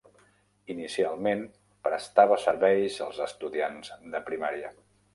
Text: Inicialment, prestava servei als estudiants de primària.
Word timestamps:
Inicialment, 0.73 1.43
prestava 1.89 2.39
servei 2.47 2.83
als 3.09 3.23
estudiants 3.29 3.97
de 4.17 4.27
primària. 4.33 4.79